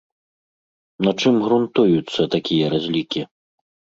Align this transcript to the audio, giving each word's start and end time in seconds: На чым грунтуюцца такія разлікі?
На 1.07 1.11
чым 1.25 1.33
грунтуюцца 1.49 2.21
такія 2.37 2.65
разлікі? 2.75 3.21